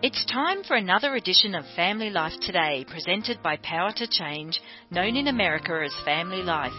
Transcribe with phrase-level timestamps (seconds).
[0.00, 5.16] It's time for another edition of Family Life Today, presented by Power to Change, known
[5.16, 6.70] in America as Family Life.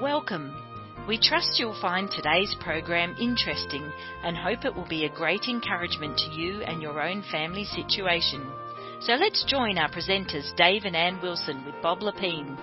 [0.00, 0.50] Welcome.
[1.06, 3.84] We trust you'll find today's program interesting
[4.22, 8.50] and hope it will be a great encouragement to you and your own family situation.
[9.00, 12.56] So let's join our presenters Dave and Ann Wilson with Bob Lepine.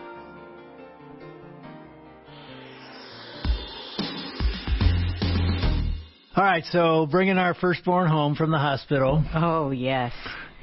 [6.33, 9.23] All right, so bringing our firstborn home from the hospital.
[9.35, 10.13] Oh, yes.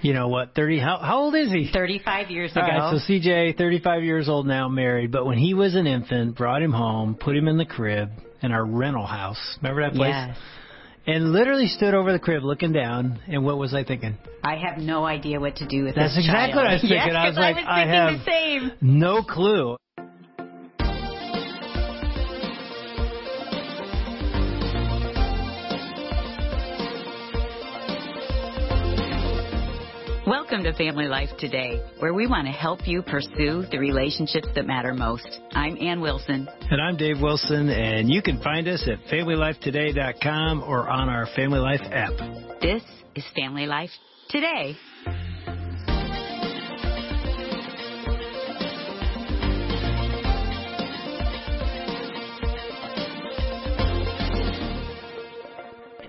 [0.01, 0.55] You know what?
[0.55, 0.79] Thirty.
[0.79, 1.70] How how old is he?
[1.73, 2.60] 35 years ago.
[2.62, 5.10] All right, so CJ, 35 years old now, married.
[5.10, 8.10] But when he was an infant, brought him home, put him in the crib
[8.41, 9.59] in our rental house.
[9.60, 10.15] Remember that place?
[10.15, 10.37] Yes.
[11.09, 13.19] And literally stood over the crib looking down.
[13.27, 14.16] And what was I thinking?
[14.45, 16.02] I have no idea what to do with that.
[16.02, 16.57] That's exactly child.
[16.57, 16.96] what I was thinking.
[16.98, 18.73] Yes, I was like, I was I have- the same.
[18.80, 19.77] No clue.
[30.28, 34.66] Welcome to Family Life Today, where we want to help you pursue the relationships that
[34.66, 35.40] matter most.
[35.52, 36.46] I'm Ann Wilson.
[36.70, 41.60] And I'm Dave Wilson, and you can find us at FamilyLifeToday.com or on our Family
[41.60, 42.12] Life app.
[42.60, 42.82] This
[43.15, 43.88] is Family Life
[44.29, 44.76] Today.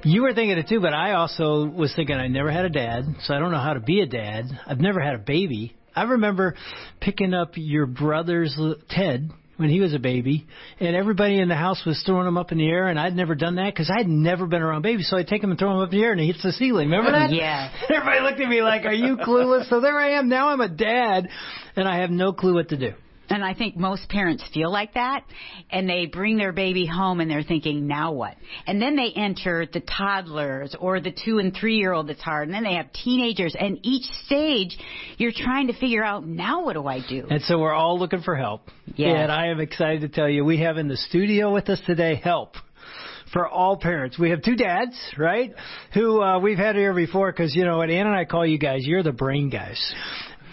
[0.10, 3.04] You were thinking it too, but I also was thinking I never had a dad,
[3.26, 4.46] so I don't know how to be a dad.
[4.66, 5.76] I've never had a baby.
[5.96, 6.56] I remember
[7.00, 10.48] picking up your brother's Ted when he was a baby,
[10.80, 13.36] and everybody in the house was throwing him up in the air, and I'd never
[13.36, 15.78] done that because I'd never been around babies, so I'd take him and throw him
[15.78, 16.90] up in the air, and he hits the ceiling.
[16.90, 17.32] Remember that?
[17.32, 17.72] Yeah.
[17.94, 20.28] Everybody looked at me like, "Are you clueless?" So there I am.
[20.28, 21.30] Now I'm a dad,
[21.76, 22.94] and I have no clue what to do.
[23.30, 25.24] And I think most parents feel like that,
[25.70, 28.36] and they bring their baby home and they're thinking, now what?
[28.66, 32.48] And then they enter the toddlers or the two and three year old that's hard,
[32.48, 34.78] and then they have teenagers, and each stage
[35.18, 37.28] you're trying to figure out, now what do I do?
[37.30, 38.70] And so we're all looking for help.
[38.96, 39.16] Yes.
[39.16, 42.16] And I am excited to tell you we have in the studio with us today
[42.16, 42.56] help
[43.32, 44.18] for all parents.
[44.18, 45.54] We have two dads, right?
[45.94, 48.58] Who uh, we've had here before because, you know what, Ann and I call you
[48.58, 49.94] guys, you're the brain guys.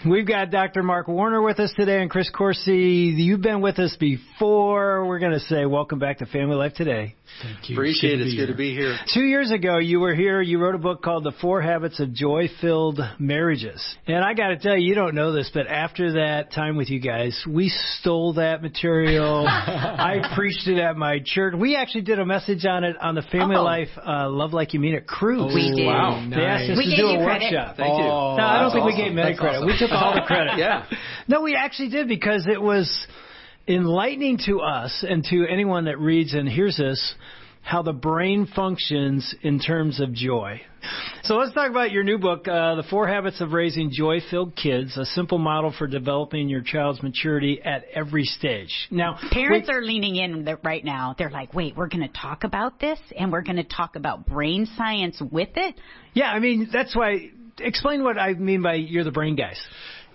[0.05, 0.83] We've got Dr.
[0.83, 3.13] Mark Warner with us today and Chris Coursey.
[3.17, 5.05] You've been with us before.
[5.07, 7.16] We're going to say welcome back to Family Life today.
[7.43, 7.75] Thank you.
[7.75, 8.27] Appreciate it.
[8.27, 8.97] It's good to be here.
[9.13, 10.41] Two years ago, you were here.
[10.41, 13.83] You wrote a book called The Four Habits of Joy-Filled Marriages.
[14.07, 16.89] And I got to tell you, you don't know this, but after that time with
[16.89, 19.45] you guys, we stole that material.
[19.47, 21.53] I preached it at my church.
[21.57, 23.63] We actually did a message on it on the Family Oh.
[23.63, 25.53] Life uh, Love Like You Mean It cruise.
[25.53, 25.85] We did.
[25.85, 26.27] Wow.
[26.29, 27.53] They asked us We to do you a credit.
[27.53, 27.75] workshop.
[27.77, 28.03] Thank you.
[28.03, 29.57] no, I don't That's think we gave Mary credit.
[29.57, 29.67] awesome.
[29.67, 30.53] We took all the credit.
[30.57, 30.85] Yeah.
[31.27, 32.89] No, we actually did because it was
[33.67, 37.15] enlightening to us and to anyone that reads and hears this
[37.67, 40.61] how the brain functions in terms of joy.
[41.23, 44.55] So let's talk about your new book, uh, The Four Habits of Raising Joy Filled
[44.55, 48.73] Kids, a simple model for developing your child's maturity at every stage.
[48.89, 51.13] Now, Parents wait- are leaning in right now.
[51.17, 54.25] They're like, wait, we're going to talk about this and we're going to talk about
[54.25, 55.75] brain science with it.
[56.13, 59.59] yeah, I mean, that's why, explain what I mean by you're the brain guys.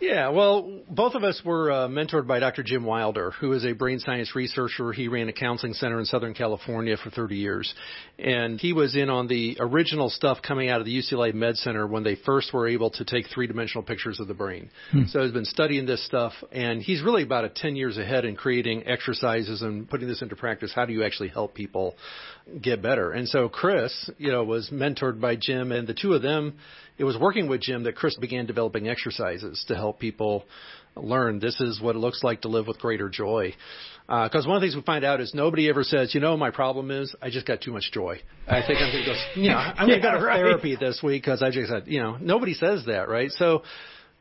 [0.03, 2.65] Yeah, well, both of us were uh, mentored by Dr.
[2.65, 4.91] Jim Wilder, who is a brain science researcher.
[4.91, 7.73] He ran a counseling center in Southern California for 30 years.
[8.19, 11.87] And he was in on the original stuff coming out of the UCLA Med Center
[11.87, 14.71] when they first were able to take three dimensional pictures of the brain.
[15.07, 18.35] So he's been studying this stuff, and he's really about a 10 years ahead in
[18.35, 20.73] creating exercises and putting this into practice.
[20.75, 21.95] How do you actually help people
[22.61, 23.13] get better?
[23.13, 26.55] And so Chris, you know, was mentored by Jim, and the two of them,
[26.99, 30.45] it was working with Jim that Chris began developing exercises to help people
[30.95, 33.55] learn this is what it looks like to live with greater joy.
[34.09, 36.37] Uh, because one of the things we find out is nobody ever says, you know,
[36.37, 38.21] my problem is I just got too much joy.
[38.47, 40.77] I think I'm going to go, you know, I'm going to Yeah, go to therapy
[40.77, 43.31] this week because I just had, you know, nobody says that, right?
[43.33, 43.63] So,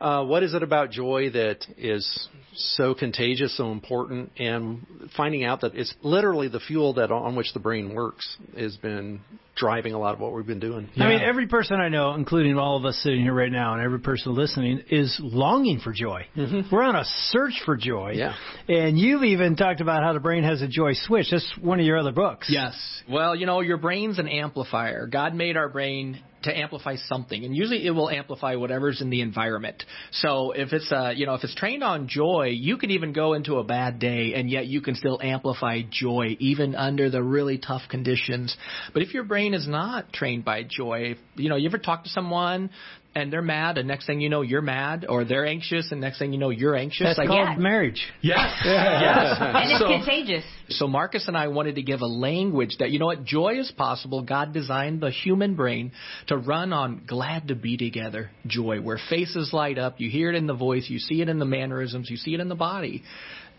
[0.02, 4.84] uh, what is it about joy that is so contagious, so important, and
[5.16, 9.20] finding out that it's literally the fuel that on which the brain works has been
[9.54, 10.88] driving a lot of what we've been doing.
[10.96, 13.82] I mean, every person I know, including all of us sitting here right now, and
[13.82, 16.26] every person listening, is longing for joy.
[16.36, 18.14] We're on a search for joy.
[18.16, 18.34] Yeah.
[18.68, 21.26] And you've even talked about how the brain has a joy switch.
[21.30, 22.48] That's one of your other books.
[22.50, 22.74] Yes.
[23.08, 25.06] Well, you know, your brain's an amplifier.
[25.06, 29.20] God made our brain to amplify something, and usually it will amplify whatever's in the
[29.20, 29.84] environment.
[30.10, 33.34] So if it's uh, you know, if it's trained on joy, you can even go
[33.34, 37.58] into a bad day, and yet you can still amplify joy even under the really
[37.58, 38.56] tough conditions.
[38.92, 42.10] But if your brain is not trained by joy, you know, you ever talk to
[42.10, 42.70] someone
[43.14, 46.18] and they're mad, and next thing you know, you're mad, or they're anxious, and next
[46.18, 47.04] thing you know, you're anxious.
[47.06, 47.56] That's like, called Yeah.
[47.56, 48.02] marriage.
[48.22, 49.36] yes, yes.
[49.40, 50.44] And it's So- contagious.
[50.70, 53.70] so Marcus and I wanted to give a language that you know what joy is
[53.72, 54.22] possible.
[54.22, 55.92] God designed the human brain
[56.28, 60.00] to run on glad to be together joy, where faces light up.
[60.00, 62.40] You hear it in the voice, you see it in the mannerisms, you see it
[62.40, 63.02] in the body.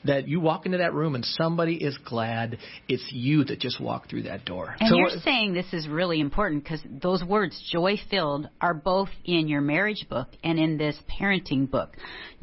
[0.06, 2.58] That you walk into that room and somebody is glad
[2.90, 4.76] it's you that just walked through that door.
[4.80, 9.10] And So you're saying this is really important because those words, joy filled, are both
[9.24, 11.96] in your marriage book and in this parenting book.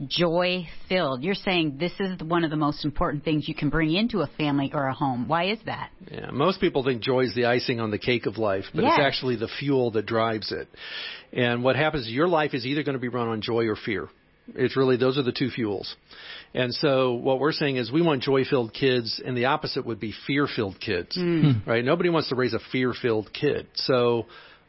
[0.07, 1.23] Joy filled.
[1.23, 4.27] You're saying this is one of the most important things you can bring into a
[4.39, 5.29] family or a home.
[5.29, 5.91] Why is that?
[6.11, 8.99] Yeah, most people think joy is the icing on the cake of life, but it's
[8.99, 10.69] actually the fuel that drives it.
[11.33, 13.77] And what happens is your life is either going to be run on joy or
[13.77, 14.09] fear.
[14.57, 15.95] It's really those are the two fuels.
[16.55, 20.13] And so what we're saying is we want joy-filled kids, and the opposite would be
[20.27, 21.53] fear-filled kids, hmm.
[21.67, 21.85] right?
[21.85, 23.69] Nobody wants to raise a fear-filled kid.
[23.75, 24.27] So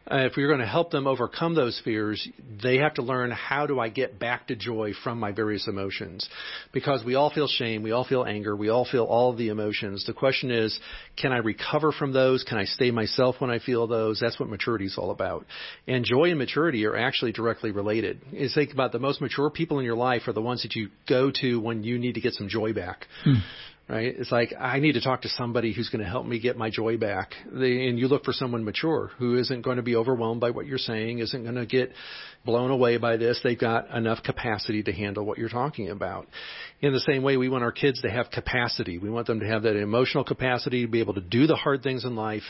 [0.10, 2.28] uh, if we're going to help them overcome those fears,
[2.64, 6.28] they have to learn how do I get back to joy from my various emotions,
[6.74, 9.50] because we all feel shame, we all feel anger, we all feel all of the
[9.50, 10.06] emotions.
[10.06, 10.80] The question is,
[11.18, 12.44] can I recover from those?
[12.44, 14.20] Can I stay myself when I feel those?
[14.20, 15.46] That's what maturity is all about.
[15.88, 18.22] And joy and maturity are actually directly related.
[18.32, 20.90] You think about the most mature people in your life are the ones that you
[21.08, 23.08] go to when you need to get some joy back.
[23.90, 24.16] Right?
[24.18, 26.70] It's like I need to talk to somebody who's going to help me get my
[26.70, 27.34] joy back.
[27.52, 30.66] They, and you look for someone mature who isn't going to be overwhelmed by what
[30.66, 31.92] you're saying, isn't going to get
[32.46, 33.42] blown away by this.
[33.44, 36.28] They've got enough capacity to handle what you're talking about.
[36.80, 38.98] In the same way, we want our kids to have capacity.
[38.98, 41.84] We want them to have that emotional capacity to be able to do the hard
[41.84, 42.44] things in life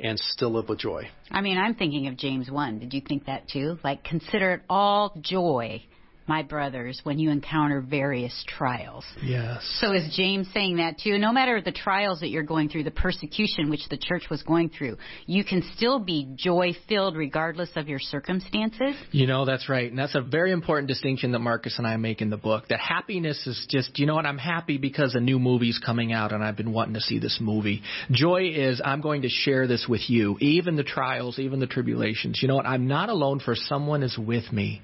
[0.00, 1.08] and still live with joy.
[1.30, 2.80] I mean, I'm thinking of James 1.
[2.80, 3.78] Did you think that too?
[3.84, 5.84] Like, consider it all joy,
[6.28, 9.04] my brothers, when you encounter various trials.
[9.22, 9.62] Yes.
[9.80, 11.18] So is James saying that too?
[11.18, 14.68] No matter the trials that you're going through, the persecution which the church was going
[14.68, 18.94] through, you can still be joy filled regardless of your circumstances?
[19.10, 19.88] You know, that's right.
[19.88, 22.68] And that's a very important distinction that Marcus and I make in the book.
[22.68, 26.32] That happiness is just, you know what, I'm happy because a new movie's coming out
[26.32, 27.82] and I've been wanting to see this movie.
[28.10, 32.40] Joy is, I'm going to share this with you, even the trials, even the tribulations.
[32.42, 34.82] You know what, I'm not alone for someone is with me.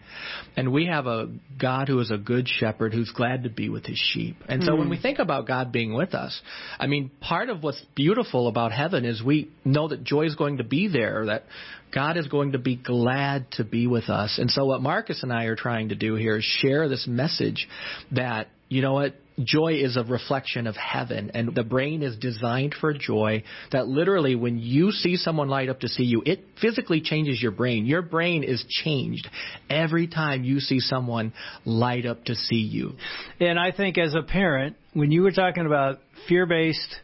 [0.56, 1.28] And we have a
[1.58, 4.36] God who is a good shepherd who's glad to be with his sheep.
[4.48, 5.02] And so when we mm-hmm.
[5.02, 6.40] think about God being with us,
[6.78, 10.58] I mean, part of what's beautiful about heaven is we know that joy is going
[10.58, 11.44] to be there, that
[11.92, 14.38] God is going to be glad to be with us.
[14.38, 17.68] And so what Marcus and I are trying to do here is share this message
[18.12, 22.74] that, you know what, joy is a reflection of heaven and the brain is designed
[22.80, 23.42] for joy
[23.72, 27.50] that literally when you see someone light up to see you, it physically changes your
[27.50, 27.86] brain.
[27.86, 29.28] Your brain is changed
[29.68, 31.32] every time you see someone
[31.64, 32.92] light up to see you.
[33.40, 35.98] And I think as a parent, when you were talking about
[36.28, 36.96] fear based,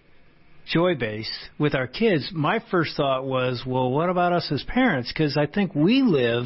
[0.72, 5.12] joy based with our kids, my first thought was, well, what about us as parents?
[5.12, 6.44] Because I think we live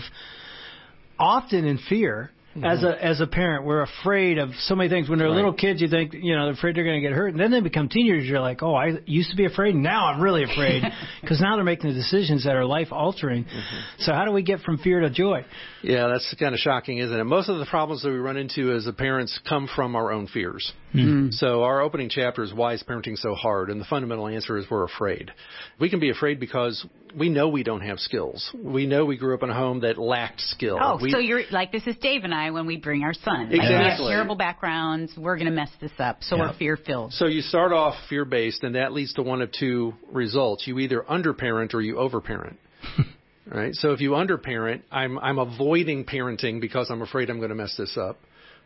[1.18, 2.30] often in fear.
[2.54, 2.64] Mm-hmm.
[2.64, 5.08] As a as a parent, we're afraid of so many things.
[5.08, 5.34] When they're Right.
[5.34, 7.50] little kids, you think you know they're afraid they're going to get hurt, and then
[7.50, 8.28] they become teenagers.
[8.28, 10.84] You're like, oh, I used to be afraid, now I'm really afraid
[11.20, 13.44] because now they're making the decisions that are life altering.
[13.44, 13.78] Mm-hmm.
[13.98, 15.44] So how do we get from fear to joy?
[15.82, 17.24] Yeah, that's kind of shocking, isn't it?
[17.24, 20.72] Most of the problems that we run into as parents come from our own fears.
[20.94, 21.24] Hmm.
[21.24, 21.30] Hmm.
[21.32, 23.68] So our opening chapter is why is parenting so hard?
[23.68, 25.32] And the fundamental answer is we're afraid.
[25.80, 26.86] We can be afraid because
[27.18, 28.48] we know we don't have skills.
[28.54, 30.78] We know we grew up in a home that lacked skill.
[30.80, 33.50] Oh, we, so you're like this is Dave and I when we bring our son.
[33.50, 34.12] Like, we have Exactly.
[34.12, 35.12] terrible backgrounds.
[35.16, 37.12] We're going to mess this up, so we're fear filled.
[37.12, 40.66] So you start off fear based, and that leads to one of two results.
[40.66, 42.56] You either underparent or you overparent.
[43.46, 43.74] right?
[43.74, 47.74] So if you underparent, I'm I'm avoiding parenting because I'm afraid I'm going to mess
[47.76, 48.20] this up.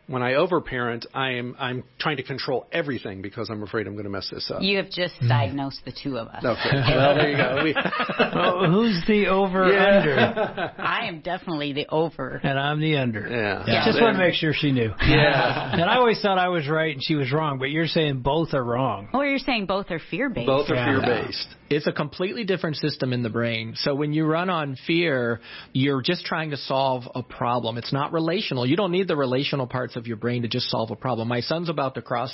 [0.09, 4.09] When I overparent, I'm I'm trying to control everything because I'm afraid I'm going to
[4.09, 4.63] mess this up.
[4.63, 5.27] You have just hmm.
[5.27, 6.43] diagnosed the two of us.
[6.43, 6.79] Okay.
[6.99, 7.63] Well, there you go.
[7.63, 7.75] We,
[8.19, 10.73] Oh, who's the over under?
[10.79, 12.39] I am definitely the over.
[12.43, 13.21] And I'm the under.
[13.21, 13.63] yeah.
[13.67, 13.85] Yeah.
[13.85, 14.91] Just want to make sure she knew.
[15.07, 15.71] Yeah.
[15.73, 18.53] And I always thought I was right and she was wrong, but you're saying both
[18.53, 19.09] are wrong.
[19.13, 20.47] Well, you're saying both are fear based.
[20.47, 20.99] Both are Yeah.
[21.01, 21.47] fear based.
[21.69, 23.75] It's a completely different system in the brain.
[23.75, 25.39] So when you run on fear,
[25.71, 27.77] you're just trying to solve a problem.
[27.77, 28.65] It's not relational.
[28.65, 31.27] You don't need the relational parts of your brain to just solve a problem.
[31.27, 32.31] My son's about to cross,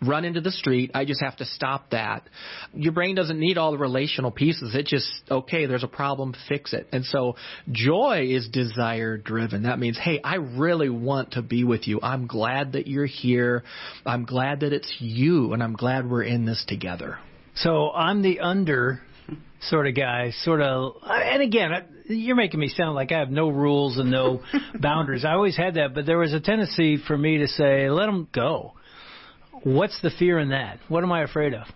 [0.00, 0.92] run into the street.
[0.94, 2.26] I just have to stop that.
[2.72, 4.74] Your brain doesn't need all the relational pieces.
[4.74, 6.88] It just, okay, there's a problem, fix it.
[6.92, 7.36] And so
[7.70, 9.64] joy is desire driven.
[9.64, 12.00] That means, hey, I really want to be with you.
[12.02, 13.64] I'm glad that you're here.
[14.06, 17.18] I'm glad that it's you and I'm glad we're in this together.
[17.54, 19.02] So I'm the under
[19.62, 20.94] sort of guy, sort of.
[21.04, 21.70] And again,
[22.06, 24.42] you're making me sound like I have no rules and no
[24.80, 25.24] boundaries.
[25.24, 28.28] I always had that, but there was a tendency for me to say, let them
[28.32, 28.74] go.
[29.62, 30.78] What's the fear in that?
[30.88, 31.66] What am I afraid of?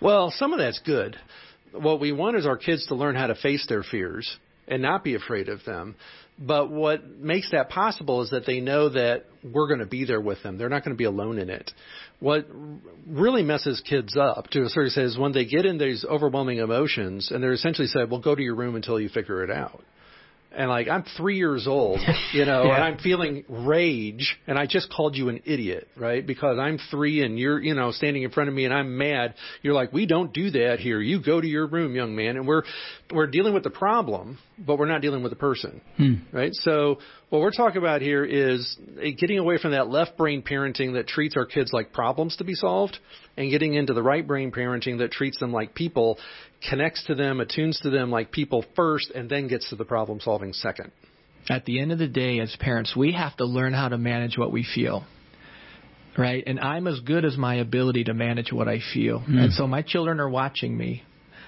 [0.00, 1.16] Well, some of that's good.
[1.72, 4.36] What we want is our kids to learn how to face their fears
[4.68, 5.96] and not be afraid of them.
[6.38, 10.20] But what makes that possible is that they know that we're going to be there
[10.20, 10.58] with them.
[10.58, 11.70] They're not going to be alone in it.
[12.20, 12.46] What
[13.06, 16.58] really messes kids up to a certain extent is when they get in these overwhelming
[16.58, 19.82] emotions and they're essentially said, well, go to your room until you figure it out
[20.56, 22.00] and like I'm three years old,
[22.32, 22.74] you know, yeah.
[22.74, 26.26] and I'm feeling rage, and I just called you an idiot, right?
[26.26, 29.34] Because I'm three and you're, you know, standing in front of me and I'm mad.
[29.62, 31.00] You're like, we don't do that here.
[31.00, 32.62] You go to your room, young man, and we're
[33.12, 36.14] we're dealing with the problem, but we're not dealing with the person, hmm.
[36.32, 36.52] right?
[36.54, 36.98] So
[37.32, 38.76] what we're talking about here is
[39.18, 42.52] getting away from that left brain parenting that treats our kids like problems to be
[42.52, 42.98] solved
[43.38, 46.18] and getting into the right brain parenting that treats them like people,
[46.68, 50.20] connects to them, attunes to them like people first, and then gets to the problem
[50.20, 50.92] solving second.
[51.48, 54.36] At the end of the day, as parents, we have to learn how to manage
[54.36, 55.02] what we feel
[56.18, 56.44] right?
[56.46, 59.20] And I'm as good as my ability to manage what I feel.
[59.20, 59.44] Mm.
[59.44, 61.04] And so my children are watching me.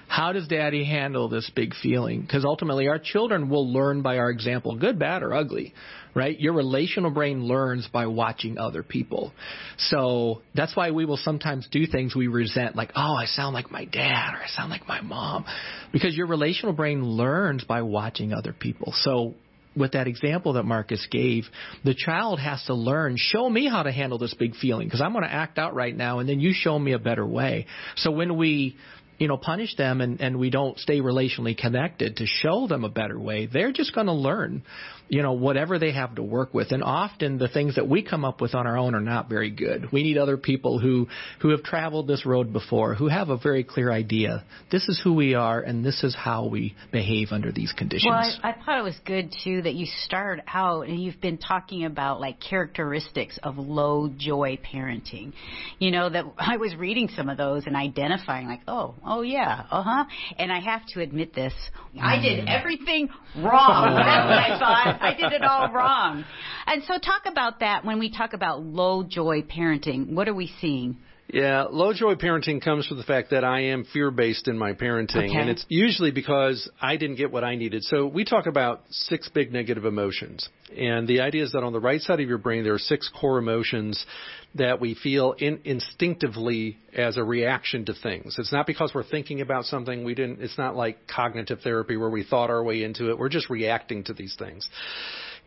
[0.07, 2.21] How does daddy handle this big feeling?
[2.21, 5.73] Because ultimately, our children will learn by our example, good, bad, or ugly,
[6.13, 6.39] right?
[6.39, 9.33] Your relational brain learns by watching other people.
[9.77, 13.71] So that's why we will sometimes do things we resent, like, oh, I sound like
[13.71, 15.45] my dad or I sound like my mom.
[15.91, 18.93] Because your relational brain learns by watching other people.
[18.95, 19.33] So
[19.75, 21.45] with that example that Marcus gave,
[21.83, 25.11] the child has to learn, show me how to handle this big feeling because I'm
[25.11, 27.65] going to act out right now and then you show me a better way.
[27.97, 28.77] So when we
[29.17, 32.89] you know, punish them and, and we don't stay relationally connected to show them a
[32.89, 34.63] better way, they're just going to learn
[35.07, 36.71] you know, whatever they have to work with.
[36.71, 39.51] And often the things that we come up with on our own are not very
[39.51, 39.91] good.
[39.91, 41.07] We need other people who,
[41.41, 44.43] who have traveled this road before, who have a very clear idea.
[44.71, 48.09] This is who we are and this is how we behave under these conditions.
[48.09, 51.37] Well, I, I thought it was good too that you start out and you've been
[51.37, 55.33] talking about like characteristics of low joy parenting.
[55.77, 59.65] You know, that I was reading some of those and identifying like, oh, oh yeah,
[59.69, 60.05] uh huh.
[60.39, 61.53] And I have to admit this.
[62.01, 63.95] I did everything wrong.
[63.95, 64.94] That's what I thought.
[65.01, 66.25] I did it all wrong.
[66.67, 70.13] And so talk about that when we talk about low joy parenting.
[70.13, 70.97] What are we seeing?
[71.27, 74.73] Yeah, low joy parenting comes from the fact that I am fear based in my
[74.73, 75.37] parenting, okay.
[75.37, 77.83] and it's usually because I didn't get what I needed.
[77.83, 81.79] So we talk about six big negative emotions, and the idea is that on the
[81.79, 84.05] right side of your brain there are six core emotions
[84.53, 88.35] that we feel in, instinctively as a reaction to things.
[88.37, 90.03] It's not because we're thinking about something.
[90.03, 90.41] We didn't.
[90.41, 93.17] It's not like cognitive therapy where we thought our way into it.
[93.17, 94.69] We're just reacting to these things,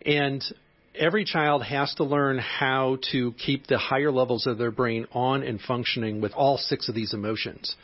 [0.04, 0.42] and
[0.98, 5.42] every child has to learn how to keep the higher levels of their brain on
[5.42, 7.74] and functioning with all six of these emotions.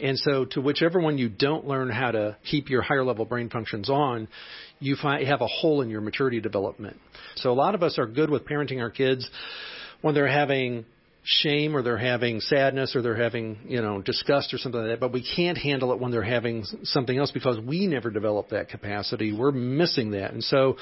[0.00, 3.48] And so, to whichever one you don't learn how to keep your higher level brain
[3.48, 4.26] functions on,
[4.80, 6.96] you find, have a hole in your maturity development.
[7.36, 9.28] So, a lot of us are good with parenting our kids
[10.00, 10.84] when they're having
[11.22, 15.00] shame or they're having sadness or they're having, you know, disgust or something like that,
[15.00, 18.68] but we can't handle it when they're having something else because we never developed that
[18.68, 19.32] capacity.
[19.32, 20.32] We're missing that.
[20.32, 20.76] And so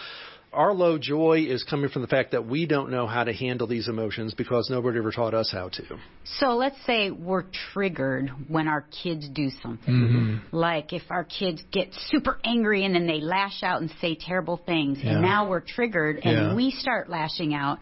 [0.52, 3.66] our low joy is coming from the fact that we don't know how to handle
[3.66, 5.82] these emotions because nobody ever taught us how to.
[6.24, 9.94] So let's say we're triggered when our kids do something.
[9.94, 10.56] Mm-hmm.
[10.56, 14.60] Like if our kids get super angry and then they lash out and say terrible
[14.64, 15.12] things, yeah.
[15.12, 16.54] and now we're triggered and yeah.
[16.54, 17.78] we start lashing out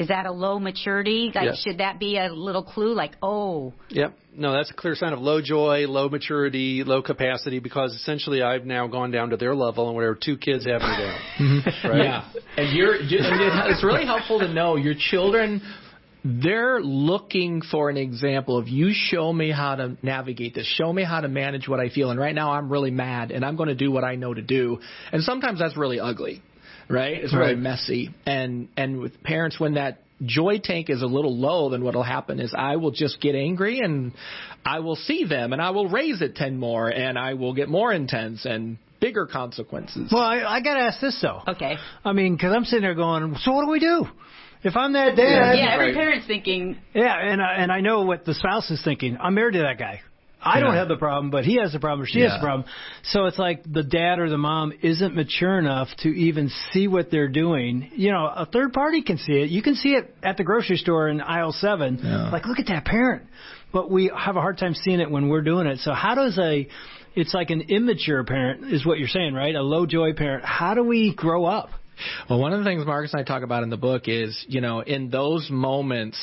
[0.00, 1.30] is that a low maturity?
[1.34, 2.94] Like, should that be a little clue?
[2.94, 3.74] Like, oh.
[3.90, 4.16] Yep.
[4.34, 8.64] No, that's a clear sign of low joy, low maturity, low capacity, because essentially I've
[8.64, 11.16] now gone down to their level, and we're two kids have a day.
[11.40, 11.88] Mm-hmm.
[11.88, 12.04] right?
[12.04, 12.32] Yeah.
[12.56, 15.60] And you're, it's really helpful to know your children
[16.22, 21.02] they're looking for an example of you show me how to navigate this, show me
[21.02, 22.10] how to manage what I feel.
[22.10, 24.42] And right now I'm really mad and I'm going to do what I know to
[24.42, 24.80] do.
[25.12, 26.42] And sometimes that's really ugly
[26.90, 27.22] right?
[27.22, 27.58] It's really right.
[27.58, 28.14] messy.
[28.26, 32.40] And and with parents, when that joy tank is a little low, then what'll happen
[32.40, 34.12] is I will just get angry and
[34.64, 37.68] I will see them and I will raise it ten more and I will get
[37.68, 40.10] more intense and bigger consequences.
[40.12, 41.42] Well, I, I got to ask this though.
[41.48, 41.76] Okay.
[42.04, 44.06] I mean, because I'm sitting there going, so what do we do?
[44.62, 45.94] If I'm that dad, yeah, every right.
[45.94, 46.76] parent's thinking.
[46.94, 49.16] Yeah, and I, and I know what the spouse is thinking.
[49.18, 50.02] I'm married to that guy.
[50.42, 50.64] I yeah.
[50.64, 52.30] don't have the problem, but he has the problem or she yeah.
[52.30, 52.66] has the problem.
[53.04, 57.10] So it's like the dad or the mom isn't mature enough to even see what
[57.10, 57.90] they're doing.
[57.94, 59.50] You know, a third party can see it.
[59.50, 62.00] You can see it at the grocery store in aisle seven.
[62.02, 62.30] Yeah.
[62.30, 63.24] Like, look at that parent.
[63.72, 65.78] But we have a hard time seeing it when we're doing it.
[65.80, 66.66] So how does a
[67.14, 69.54] it's like an immature parent is what you're saying, right?
[69.54, 70.44] A low joy parent.
[70.44, 71.70] How do we grow up?
[72.28, 74.60] Well, one of the things Marcus and I talk about in the book is, you
[74.60, 76.18] know, in those moments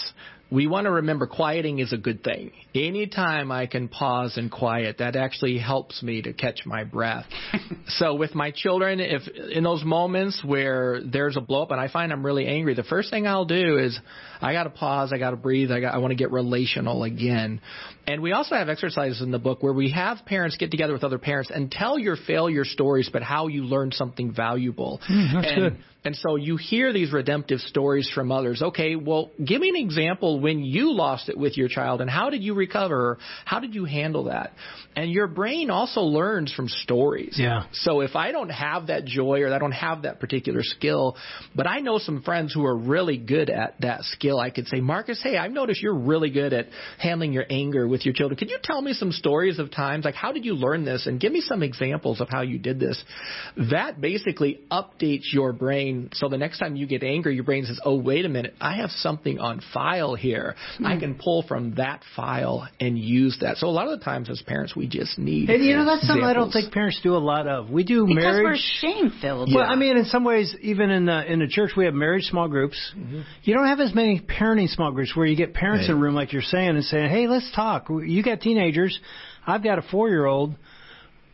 [0.50, 2.51] we want to remember quieting is a good thing.
[2.74, 7.25] Anytime I can pause and quiet, that actually helps me to catch my breath.
[7.88, 11.89] so with my children, if in those moments where there's a blow up and I
[11.89, 14.00] find I'm really angry, the first thing I'll do is
[14.39, 17.04] I got to pause, I got to breathe, I got I want to get relational
[17.04, 17.60] again.
[18.06, 21.04] And we also have exercises in the book where we have parents get together with
[21.04, 25.01] other parents and tell your failure stories, but how you learned something valuable.
[25.10, 25.84] Mm, that's and, good.
[26.04, 28.62] And so you hear these redemptive stories from others.
[28.62, 32.30] Okay, well, give me an example when you lost it with your child and how
[32.30, 33.18] did you recover?
[33.46, 34.54] How did you handle that?
[34.96, 37.36] And your brain also learns from stories.
[37.38, 37.66] Yeah.
[37.74, 41.18] So if I don't have that joy or I don't have that particular skill,
[41.56, 44.80] but I know some friends who are really good at that skill, I could say,
[44.80, 46.68] Marcus, hey, I've noticed you're really good at
[47.00, 48.38] handling your anger with your children.
[48.38, 50.06] Could you tell me some stories of times?
[50.06, 51.06] Like, how did you learn this?
[51.06, 53.04] And give me some examples of how you did this.
[53.72, 57.79] That basically updates your brain so the next time you get angry, your brain says,
[57.84, 60.56] oh, wait a minute, I have something on file here.
[60.84, 61.00] I Hmm.
[61.00, 63.58] can pull from that file and use that.
[63.58, 66.06] So a lot of the times as parents, we just need And you know that's
[66.08, 67.70] something I don't think parents do a lot of.
[67.70, 68.60] We do Because we're marriage.
[68.82, 69.53] shame filled.
[69.53, 72.24] Well, I mean, in some ways, even in the in the church, we have marriage
[72.25, 72.77] small groups.
[73.44, 76.15] You don't have as many parenting small groups where you get parents in a room,
[76.15, 79.00] like you're saying, and saying, "Hey, let's talk." You got teenagers.
[79.46, 80.56] I've got a four year old.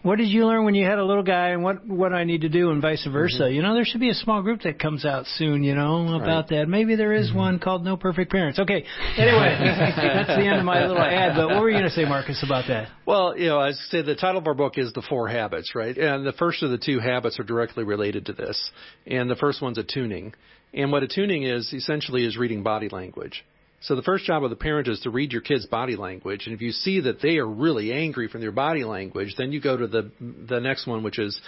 [0.03, 2.41] What did you learn when you had a little guy, and what what I need
[2.41, 3.13] to do, and vice mm-hmm.
[3.13, 3.49] versa?
[3.49, 5.63] You know, there should be a small group that comes out soon.
[5.63, 6.67] You know about that.
[6.67, 7.37] Maybe there is mm-hmm.
[7.37, 8.59] one called No Perfect Parents.
[8.59, 8.83] Okay.
[9.17, 11.37] Anyway, that's the end of my little ad.
[11.37, 12.89] But what were you going to say, Marcus, about that?
[13.05, 15.97] Well, you know, I say the title of our book is The Four Habits, right?
[15.97, 18.71] And the first of the two habits are directly related to this.
[19.07, 20.33] And the first one's attuning.
[20.73, 23.45] And what attuning is essentially is reading body language.
[23.83, 26.55] So the first job of the parent is to read your kid's body language, and
[26.55, 29.75] if you see that they are really angry from their body language, then you go
[29.75, 31.39] to the the next one, which is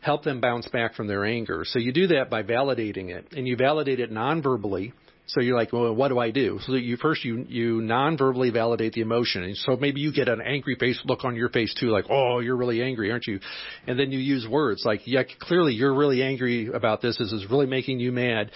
[0.00, 1.64] help them bounce back from their anger.
[1.64, 4.92] So you do that by validating it, and you validate it non-verbally.
[5.28, 6.58] So you're like, well, what do I do?
[6.62, 10.40] So you first you you non-verbally validate the emotion, and so maybe you get an
[10.40, 13.38] angry face look on your face too, like, oh, you're really angry, aren't you?
[13.86, 17.18] And then you use words like, yeah, clearly you're really angry about this.
[17.18, 18.50] This is really making you mad.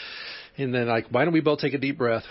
[0.59, 2.25] And then like, why don't we both take a deep breath?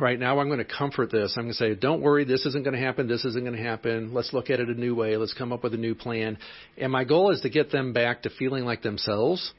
[0.00, 1.34] Right now, I'm going to comfort this.
[1.36, 3.06] I'm going to say, don't worry, this isn't going to happen.
[3.06, 4.12] This isn't going to happen.
[4.12, 5.16] Let's look at it a new way.
[5.16, 6.38] Let's come up with a new plan.
[6.76, 9.52] And my goal is to get them back to feeling like themselves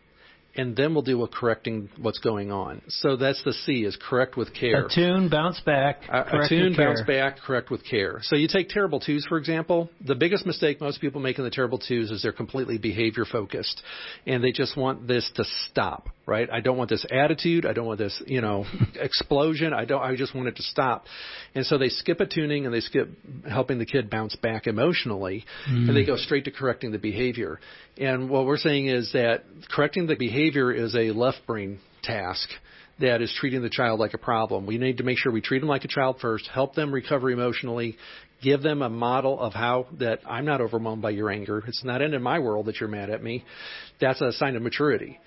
[0.56, 2.82] and then we'll deal with correcting what's going on.
[2.88, 4.86] So that's the C is correct with care.
[4.86, 6.88] Attune, bounce back, correct attune, with care.
[6.88, 8.20] bounce back, correct with care.
[8.22, 9.90] So you take terrible twos, for example.
[10.06, 13.82] The biggest mistake most people make in the terrible twos is they're completely behavior focused,
[14.26, 16.08] and they just want this to stop.
[16.28, 16.50] Right?
[16.52, 17.68] I don't want this attitude.
[17.68, 19.74] I don't want this, you know, explosion.
[19.74, 20.02] I don't.
[20.02, 21.06] I just want it to stop.
[21.54, 23.10] And so they skip attuning and they skip
[23.48, 26.08] helping the kid bounce back emotionally, and they hmm.
[26.08, 27.60] go straight to correcting the behavior.
[27.98, 32.50] And what we're saying is that correcting the behavior is a left brain task
[33.00, 34.66] that is treating the child like a problem.
[34.66, 37.30] We need to make sure we treat them like a child first, help them recover
[37.30, 37.98] emotionally,
[38.42, 41.64] give them a model of how that I'm not overwhelmed by your anger.
[41.68, 43.44] It's not in my world that you're mad at me.
[44.00, 45.20] That's a sign of maturity.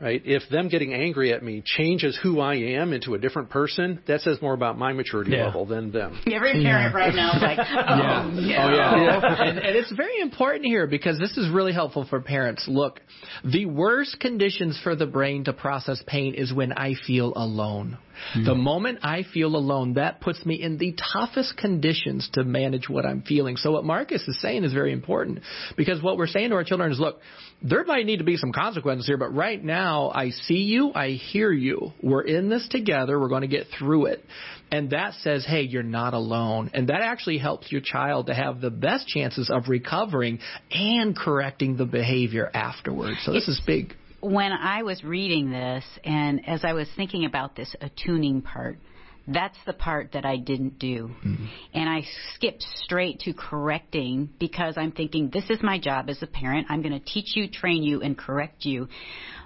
[0.00, 0.20] Right?
[0.24, 4.22] If them getting angry at me changes who I am into a different person, that
[4.22, 5.46] says more about my maturity Yeah.
[5.46, 6.20] level than them.
[6.30, 8.30] Every parent right now is like, oh, Yeah.
[8.34, 8.64] no.
[8.66, 9.42] Oh yeah.
[9.44, 12.66] and, and it's very important here because this is really helpful for parents.
[12.66, 13.00] Look,
[13.44, 17.96] the worst conditions for the brain to process pain is when I feel alone.
[18.32, 18.44] Hmm.
[18.44, 23.04] The moment I feel alone, that puts me in the toughest conditions to manage what
[23.04, 23.56] I'm feeling.
[23.56, 25.40] So what Marcus is saying is very important
[25.76, 27.20] because what we're saying to our children is, look,
[27.62, 29.83] there might need to be some consequences here, but right now
[30.14, 31.92] I see you, I hear you.
[32.02, 33.18] We're in this together.
[33.20, 34.24] We're going to get through it.
[34.70, 36.70] And that says, hey, you're not alone.
[36.74, 41.76] And that actually helps your child to have the best chances of recovering and correcting
[41.76, 43.18] the behavior afterwards.
[43.24, 43.94] So this is big.
[44.24, 48.78] when I was reading this and as I was thinking about this attuning part,
[49.26, 51.10] that's the part that I didn't do.
[51.24, 51.46] Mm-hmm.
[51.72, 52.02] And I
[52.34, 56.66] skipped straight to correcting because I'm thinking, this is my job as a parent.
[56.68, 58.88] I'm going to teach you, train you, and correct you.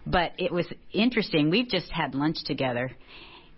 [0.06, 1.50] But it was interesting.
[1.50, 2.90] We've just had lunch together.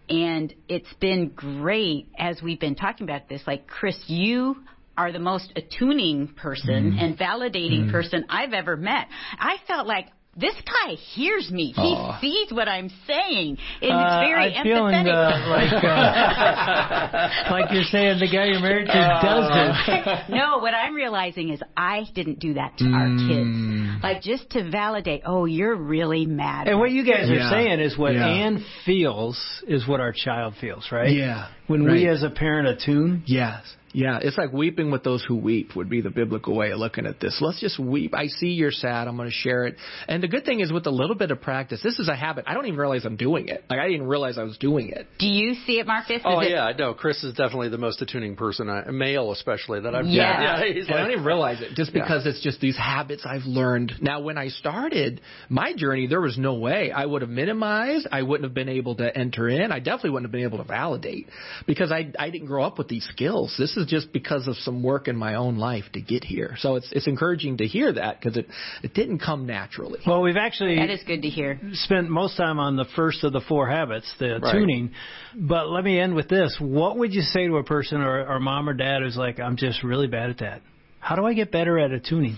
[0.08, 3.42] And it's been great as we've been talking about this.
[3.46, 4.56] Like, Chris, you
[4.98, 6.98] are the most attuning person mm-hmm.
[6.98, 7.90] and validating mm-hmm.
[7.92, 9.06] person I've ever met.
[9.38, 11.72] I felt like this guy hears me.
[11.76, 12.20] He Aw.
[12.20, 13.58] sees what I'm saying.
[13.82, 15.46] And Uh, it's very I'm feeling empathetic.
[15.46, 20.28] uh, like uh, like you're saying the guy you're married to does this.
[20.30, 23.28] no, what I'm realizing is I didn't do that to our Mm.
[23.28, 24.02] kids.
[24.02, 26.68] Like just to validate, oh, you're really mad.
[26.68, 28.26] And what you guys are saying is what Yeah.
[28.26, 31.10] Ann feels is what our child feels, right?
[31.12, 31.48] Yeah.
[31.66, 33.62] When we as a parent attune, Yes.
[33.92, 37.06] Yeah, it's like weeping with those who weep would be the biblical way of looking
[37.06, 37.38] at this.
[37.40, 38.14] Let's just weep.
[38.14, 39.08] I see you're sad.
[39.08, 39.76] I'm going to share it.
[40.06, 42.44] And the good thing is with a little bit of practice, this is a habit.
[42.46, 43.64] I don't even realize I'm doing it.
[43.68, 45.08] Like I didn't realize I was doing it.
[45.18, 46.16] Do you see it, Marcus?
[46.18, 46.94] Is Oh it- yeah, no.
[46.94, 50.06] Chris is definitely the most attuning person, I, male especially that I've.
[50.06, 50.60] Yeah.
[50.62, 52.02] yeah he's And I don't even realize it just Yeah.
[52.02, 53.94] because it's just these habits I've learned.
[54.00, 58.06] Now, when I started my journey, there was no way I would have minimized.
[58.12, 59.72] I wouldn't have been able to enter in.
[59.72, 61.28] I definitely wouldn't have been able to validate
[61.66, 63.54] because I I didn't grow up with these skills.
[63.58, 66.56] This is just because of some work in my own life to get here.
[66.58, 68.46] So it's it's encouraging to hear that because it
[68.82, 70.00] it didn't come naturally.
[70.06, 71.58] Well, we've actually That is good to hear.
[71.72, 74.52] spent most time on the first of the four habits, the Right.
[74.52, 74.90] tuning.
[75.34, 76.56] But let me end with this.
[76.60, 79.56] What would you say to a person or, or mom or dad who's like, I'm
[79.56, 80.62] just really bad at that?
[80.98, 82.36] How do I get better at attuning?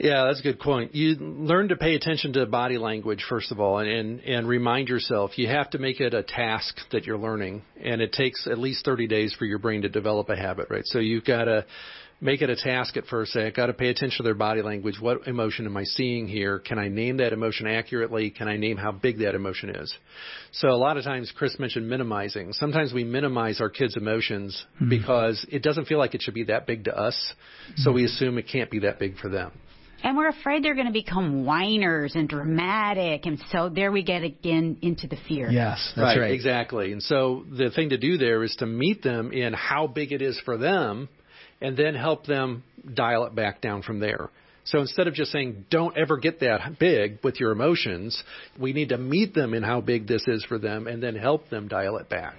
[0.00, 0.94] Yeah, that's a good point.
[0.94, 4.88] You learn to pay attention to body language first of all, and, and and remind
[4.88, 8.56] yourself you have to make it a task that you're learning, and it takes at
[8.58, 10.86] least 30 days for your brain to develop a habit, right?
[10.86, 11.66] So you've got to
[12.18, 13.32] make it a task at first.
[13.32, 14.94] Say, I've got to pay attention to their body language.
[14.98, 16.60] What emotion am I seeing here?
[16.60, 18.30] Can I name that emotion accurately?
[18.30, 19.94] Can I name how big that emotion is?
[20.52, 22.54] So a lot of times, Chris mentioned minimizing.
[22.54, 24.88] Sometimes we minimize our kids' emotions mm-hmm.
[24.88, 27.34] because it doesn't feel like it should be that big to us,
[27.76, 28.06] so we mm-hmm.
[28.06, 29.52] assume it can't be that big for them.
[30.02, 33.26] And we're afraid they're going to become whiners and dramatic.
[33.26, 35.50] And so there we get again into the fear.
[35.50, 36.32] Yes, that's right.
[36.32, 36.92] Exactly.
[36.92, 40.22] And so the thing to do there is to meet them in how big it
[40.22, 41.08] is for them
[41.60, 44.30] and then help them dial it back down from there.
[44.64, 48.22] So instead of just saying, don't ever get that big with your emotions,
[48.58, 51.48] we need to meet them in how big this is for them and then help
[51.48, 52.34] them dial it back.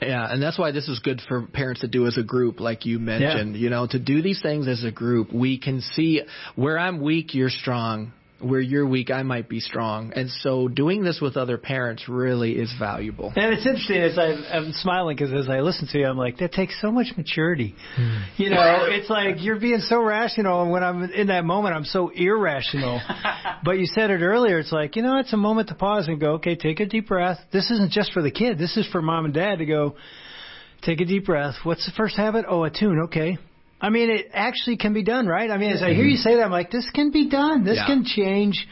[0.00, 2.86] Yeah, and that's why this is good for parents to do as a group, like
[2.86, 3.56] you mentioned.
[3.56, 6.22] You know, to do these things as a group, we can see
[6.56, 8.12] where I'm weak, you're strong.
[8.40, 10.12] Where you're weak, I might be strong.
[10.14, 13.32] And so doing this with other parents really is valuable.
[13.36, 16.38] And it's interesting as I, I'm smiling because as I listen to you, I'm like,
[16.38, 17.74] that takes so much maturity.
[17.96, 18.18] Hmm.
[18.36, 21.84] You know, it's like you're being so rational, and when I'm in that moment, I'm
[21.84, 23.00] so irrational.
[23.64, 24.58] but you said it earlier.
[24.58, 27.08] It's like, you know, it's a moment to pause and go, okay, take a deep
[27.08, 27.38] breath.
[27.52, 28.58] This isn't just for the kid.
[28.58, 29.96] This is for mom and dad to go,
[30.82, 31.54] take a deep breath.
[31.62, 32.44] What's the first habit?
[32.48, 33.00] Oh, attune.
[33.04, 33.38] Okay.
[33.80, 35.50] I mean, it actually can be done, right?
[35.50, 36.22] I mean, as I hear you mm-hmm.
[36.22, 37.64] say that, I'm like, this can be done.
[37.64, 37.86] This Yeah.
[37.86, 38.66] can change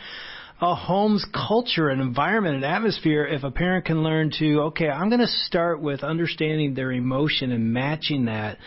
[0.60, 5.08] a home's culture and environment and atmosphere if a parent can learn to okay i'm
[5.08, 8.58] going to start with understanding their emotion and matching that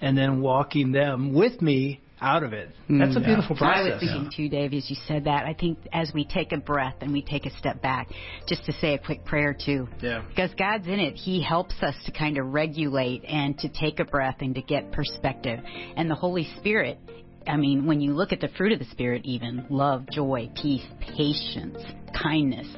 [0.00, 2.98] and then walking them with me out of it mm.
[2.98, 3.86] that's a beautiful process.
[3.86, 5.44] I was thinking too, Dave, as you said that.
[5.44, 8.08] I think as we take a breath and we take a step back,
[8.46, 9.88] just to say a quick prayer too.
[10.00, 10.22] Yeah.
[10.28, 11.14] Because God's in it.
[11.14, 14.92] He helps us to kind of regulate and to take a breath and to get
[14.92, 15.60] perspective.
[15.96, 16.98] And the Holy Spirit,
[17.46, 20.86] I mean, when you look at the fruit of the Spirit, even love, joy, peace,
[21.00, 21.78] patience,
[22.20, 22.68] kindness,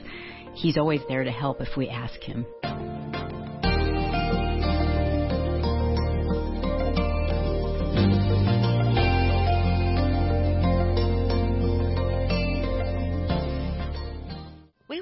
[0.54, 2.44] He's always there to help if we ask Him.